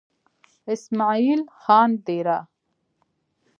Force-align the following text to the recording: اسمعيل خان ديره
اسمعيل 0.73 1.41
خان 1.61 1.89
ديره 2.05 2.39